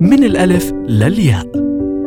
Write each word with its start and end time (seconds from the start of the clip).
من 0.00 0.24
الألف 0.24 0.72
للياء. 0.72 1.46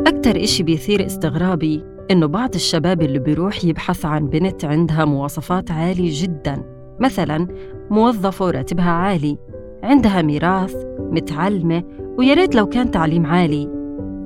أكتر 0.06 0.42
إشي 0.42 0.62
بيثير 0.62 1.06
استغرابي 1.06 1.84
إنه 2.10 2.26
بعض 2.26 2.54
الشباب 2.54 3.02
اللي 3.02 3.18
بيروح 3.18 3.64
يبحث 3.64 4.04
عن 4.04 4.26
بنت 4.26 4.64
عندها 4.64 5.04
مواصفات 5.04 5.70
عالية 5.70 6.22
جدا. 6.22 6.62
مثلا 7.00 7.48
موظفة 7.90 8.44
وراتبها 8.44 8.90
عالي 8.90 9.38
عندها 9.82 10.22
ميراث 10.22 10.74
متعلمة 10.98 11.82
ويا 12.18 12.34
ريت 12.34 12.54
لو 12.54 12.66
كان 12.66 12.90
تعليم 12.90 13.26
عالي. 13.26 13.68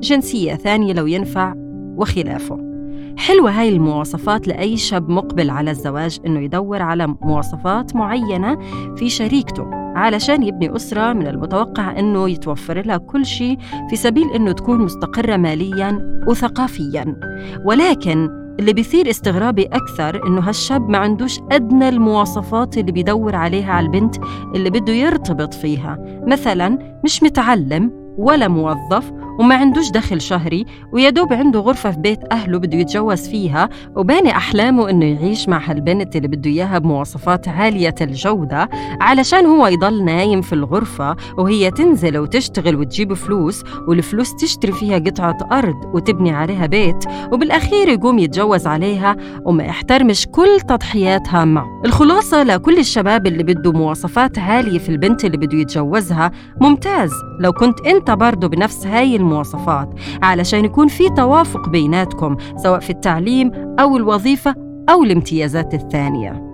جنسية 0.01 0.55
ثانية 0.55 0.93
لو 0.93 1.07
ينفع 1.07 1.55
وخلافه. 1.97 2.69
حلوة 3.17 3.51
هاي 3.51 3.69
المواصفات 3.69 4.49
لأي 4.49 4.77
شاب 4.77 5.09
مقبل 5.09 5.51
على 5.51 5.71
الزواج 5.71 6.19
إنه 6.27 6.41
يدور 6.41 6.83
على 6.83 7.07
مواصفات 7.07 7.97
معينة 7.97 8.59
في 8.97 9.11
شريكته. 9.11 9.78
علشان 9.99 10.43
يبني 10.43 10.77
أسرة 10.77 11.13
من 11.13 11.27
المتوقع 11.27 11.99
إنه 11.99 12.31
يتوفر 12.31 12.87
لها 12.87 12.97
كل 12.97 13.27
شيء 13.27 13.59
في 13.91 13.97
سبيل 13.97 14.31
إنه 14.35 14.53
تكون 14.53 14.79
مستقرة 14.79 15.37
مالياً 15.37 16.23
وثقافياً. 16.29 17.17
ولكن 17.65 18.31
اللي 18.61 18.73
بيثير 18.73 19.11
استغرابي 19.11 19.63
أكثر 19.63 20.27
إنه 20.27 20.41
هالشاب 20.41 20.89
ما 20.89 20.99
عندوش 20.99 21.39
أدنى 21.53 21.89
المواصفات 21.89 22.79
اللي 22.79 22.93
بيدور 22.93 23.37
عليها 23.37 23.73
على 23.73 23.87
البنت 23.87 24.15
اللي 24.55 24.71
بده 24.71 24.93
يرتبط 24.93 25.55
فيها. 25.55 25.99
مثلاً 26.27 26.99
مش 27.05 27.23
متعلم 27.23 27.98
ولا 28.19 28.49
موظف 28.49 29.13
وما 29.39 29.55
عندوش 29.55 29.91
دخل 29.91 30.21
شهري 30.21 30.65
ويا 30.93 31.11
دوب 31.11 31.33
عنده 31.33 31.61
غرفة 31.61 31.91
في 31.91 31.99
بيت 31.99 32.19
أهله 32.33 32.59
بده 32.59 32.79
يتجوز 32.79 33.29
فيها 33.29 33.69
وباني 33.97 34.31
أحلامه 34.31 34.91
إنه 34.91 35.05
يعيش 35.05 35.49
مع 35.49 35.71
هالبنت 35.71 36.17
اللي 36.17 36.29
بده 36.29 36.51
إياها 36.51 36.79
بمواصفات 36.79 37.49
عالية 37.49 37.95
الجودة 38.01 38.69
علشان 39.01 39.47
هو 39.47 39.67
يضل 39.67 40.05
نايم 40.05 40.41
في 40.43 40.53
الغرفة 40.53 41.17
وهي 41.39 41.71
تنزل 41.71 42.19
وتشتغل 42.19 42.77
وتجيب 42.77 43.15
فلوس 43.15 43.63
والفلوس 43.89 44.37
تشتري 44.37 44.73
فيها 44.73 44.99
قطعة 44.99 45.39
أرض 45.53 45.77
وتبني 45.95 46.31
عليها 46.31 46.67
بيت 46.67 47.05
وبالأخير 47.33 47.89
يقوم 47.89 48.19
يتجوز 48.19 48.67
عليها 48.67 49.17
وما 49.45 49.65
يحترمش 49.65 50.27
كل 50.27 50.61
تضحياتها 50.69 51.45
معه. 51.45 51.83
الخلاصة 51.85 52.43
لكل 52.43 52.79
الشباب 52.79 53.27
اللي 53.27 53.43
بده 53.43 53.73
مواصفات 53.73 54.39
عالية 54.39 54.79
في 54.79 54.89
البنت 54.89 55.25
اللي 55.25 55.37
بده 55.37 55.59
يتجوزها 55.59 56.31
ممتاز. 56.61 57.11
لو 57.41 57.53
كنت 57.53 57.81
أنت 57.87 58.08
برضه 58.15 58.49
بنفس 58.49 58.87
هاي 58.87 59.17
المواصفات 59.17 59.91
علشان 60.23 60.65
يكون 60.65 60.89
في 60.89 61.09
توافق 61.09 61.69
بيناتكم 61.69 62.37
سواء 62.57 62.81
في 62.81 62.91
التعليم 62.91 63.51
أو 63.81 63.97
الوظيفة 63.97 64.55
أو 64.91 65.05
الامتيازات 65.05 65.75
الثانية. 65.75 66.48